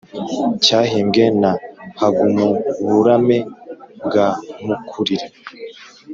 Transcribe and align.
cyahimbwe 0.63 1.23
na 1.41 1.51
hagumuburame 1.99 3.37
bwa 4.05 4.27
mukurira 4.65 5.27